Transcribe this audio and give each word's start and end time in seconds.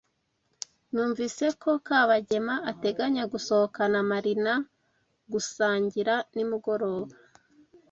Numvise 0.91 1.45
ko 1.61 1.69
Kabagema 1.87 2.55
ateganya 2.71 3.23
gusohokana 3.33 3.97
Marina 4.11 4.53
gusangira 5.33 6.13
nimugoroba. 6.35 7.15